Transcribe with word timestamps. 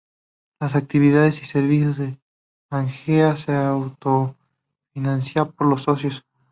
Las 0.59 0.75
actividades 0.75 1.43
y 1.43 1.45
servicios 1.45 1.95
de 1.99 2.17
Pangea 2.69 3.37
se 3.37 3.53
auto-financian 3.53 5.51
por 5.51 5.67
los 5.67 5.83
socios. 5.83 6.25